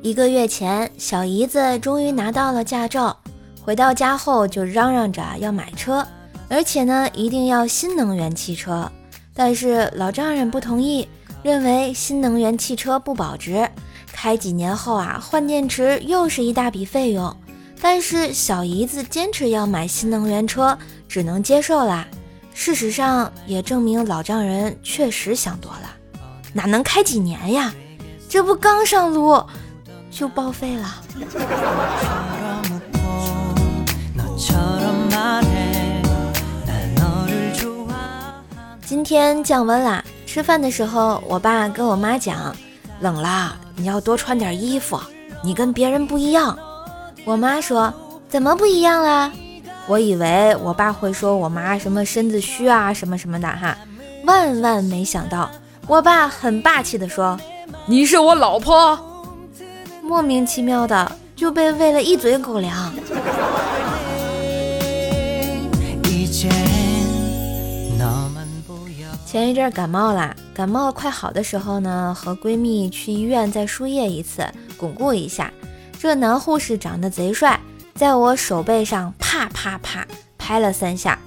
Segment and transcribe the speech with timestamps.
[0.00, 3.16] 一个月前，小姨子终于拿到了驾照，
[3.60, 6.06] 回到家后就嚷嚷着要买车，
[6.48, 8.90] 而且呢，一定要新能源汽车。
[9.34, 11.08] 但是老丈人不同意，
[11.42, 13.68] 认为新能源汽车不保值，
[14.12, 17.36] 开几年后啊，换电池又是一大笔费用。
[17.80, 22.06] 但是小姨子坚持要买新能源车，只能接受啦。
[22.54, 25.90] 事实上也证明老丈人确实想多了，
[26.52, 27.74] 哪能开几年呀？
[28.28, 29.42] 这不刚上路
[30.10, 31.02] 就报废了。
[38.84, 42.54] 今天降温啦，吃饭的时候，我爸跟我妈讲，
[43.00, 44.98] 冷了你要多穿点衣服，
[45.42, 46.58] 你跟别人不一样。
[47.24, 47.92] 我妈说
[48.28, 49.30] 怎么不一样啦？
[49.86, 53.76] 我以为我爸会说我妈什么身子虚啊什么什么的哈，
[54.24, 55.50] 万万没想到，
[55.86, 57.38] 我爸很霸气的说
[57.86, 58.98] ：“你是我老婆。”
[60.08, 62.94] 莫名其妙的就被喂了一嘴狗粮。
[69.26, 74.48] 前一阵感冒啦，感冒快好的时候呢，和闺蜜去医院再输液一次，
[74.78, 75.52] 巩固一下。
[75.98, 77.60] 这男护士长得贼帅。
[77.94, 80.06] 在我手背上啪啪啪
[80.38, 81.18] 拍了三下，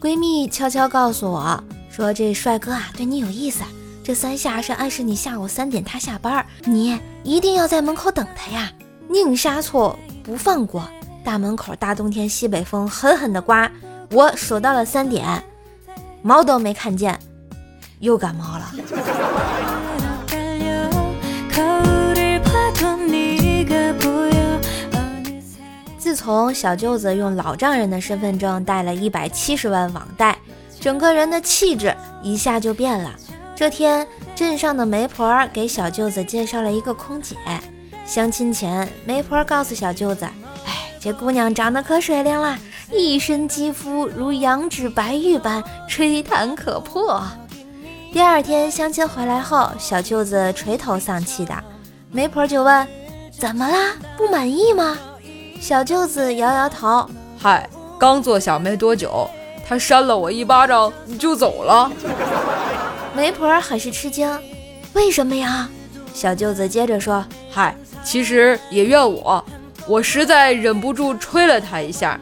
[0.00, 3.62] 闺蜜悄悄告诉我说：“这帅哥啊，对你有意思。
[4.06, 8.70] 这三下是暗示你下午三点他下班，你一定要在门口等他呀，
[9.08, 10.88] 宁杀错不放过。
[11.24, 13.68] 大门口大冬天西北风狠狠的刮，
[14.12, 15.42] 我守到了三点，
[16.22, 17.18] 毛都没看见，
[17.98, 18.72] 又感冒了。
[25.98, 30.38] ”自从小舅子用老丈人的身份证贷了一百七十万网贷，
[30.78, 33.10] 整个人的气质一下就变了。
[33.56, 37.34] 这天，镇上的媒婆给小舅子介绍了一个空姐。
[38.04, 40.26] 相亲前，媒婆告诉小舅子
[40.66, 42.58] ：“哎，这姑娘长得可水灵了，
[42.92, 47.22] 一身肌肤如羊脂白玉般吹弹可破。”
[48.12, 51.54] 第二天相亲回来后，小舅子垂头丧气的，
[52.12, 52.86] 媒婆就问
[53.40, 53.94] ：“怎么啦？
[54.18, 54.98] 不满意吗？”
[55.58, 57.08] 小舅子摇摇头，
[57.38, 57.66] 嗨，
[57.98, 59.26] 刚坐下没多久，
[59.66, 61.90] 他扇了我一巴掌就走了。
[63.16, 64.30] 媒婆很是吃惊，
[64.92, 65.66] 为什么呀？
[66.12, 69.42] 小舅子接着说，嗨，其实也怨我，
[69.88, 72.20] 我实在忍不住吹了他一下，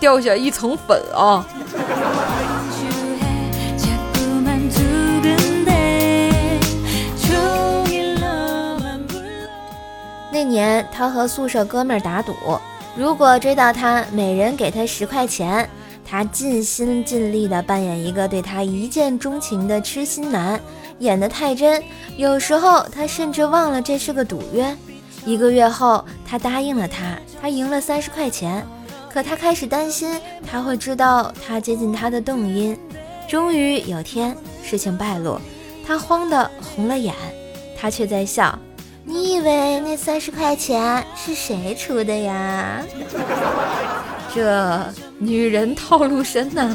[0.00, 1.46] 掉下一层粉啊。
[10.32, 12.34] 那年，他和宿舍哥们打赌，
[12.96, 15.70] 如果追到他，每人给他十块钱。
[16.10, 20.60] 他尽心尽力地扮演一个对他一见钟情的痴心男，
[20.98, 21.80] 演得太真，
[22.16, 24.76] 有时候他甚至忘了这是个赌约。
[25.24, 28.66] 一个月后，他答应了他，他赢了三十块钱。
[29.08, 32.76] 可他开始担心他会知道他接近他的动因。
[33.28, 35.40] 终于有天，事情败露，
[35.86, 37.14] 他慌得红了眼，
[37.78, 38.58] 他却在笑。
[39.04, 42.82] 你以为那三十块钱是谁出的呀？
[44.32, 44.86] 这
[45.18, 46.72] 女人套路深呐！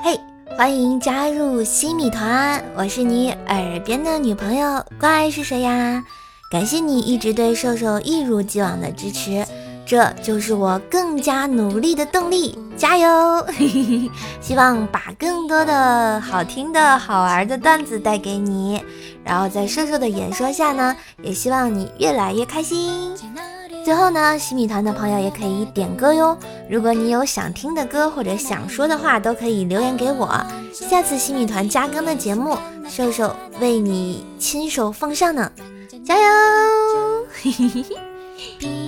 [0.00, 0.18] 嘿，
[0.56, 6.02] 欢迎加入西米团，我是你耳边的女朋友，怪是谁呀？
[6.50, 9.44] 感谢你一直对瘦瘦一如既往的支持。
[9.86, 13.46] 这就是我更加努力的动力，加油！
[14.42, 18.82] 希望把更多的好听的好玩的段子带给你，
[19.22, 23.14] 然后在瘦瘦的演说下呢，也希望你越来越开心。
[23.84, 26.36] 最后呢，西米团的朋友也可以点歌哟，
[26.68, 30.28] 如果你有想听的歌或者想说的话，都可以留言给我。
[30.72, 32.58] 下次西米团加更的节目，
[32.88, 35.48] 瘦瘦为你亲手奉上呢，
[36.04, 36.22] 加油！
[37.40, 38.85] 嘿嘿嘿。